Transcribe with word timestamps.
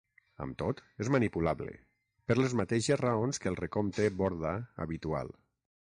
Amb 0.43 0.55
tot, 0.61 0.79
és 1.03 1.11
manipulable, 1.15 1.75
per 2.31 2.37
les 2.39 2.57
mateixes 2.61 3.03
raons 3.05 3.43
que 3.45 3.53
el 3.55 3.61
recompte 3.63 4.09
Borda 4.23 4.55
habitual. 4.87 5.35